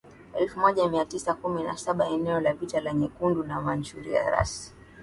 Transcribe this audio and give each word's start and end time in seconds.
elfu 0.39 0.59
moja 0.59 0.89
mia 0.89 1.05
tisa 1.05 1.33
kumi 1.33 1.63
na 1.63 1.77
sabaEneo 1.77 2.39
la 2.39 2.53
vita 2.53 2.93
Nyekundu 2.93 3.43
ni 3.43 3.53
Manchuria 3.53 4.29
rasi 4.29 4.73